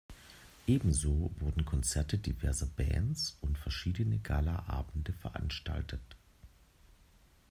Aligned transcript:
Ebenso 0.65 1.29
wurden 1.37 1.63
Konzerte 1.63 2.17
diverser 2.17 2.65
Bands 2.65 3.37
und 3.41 3.59
verschiedene 3.59 4.17
Gala-Abende 4.17 5.13
veranstaltet. 5.13 6.01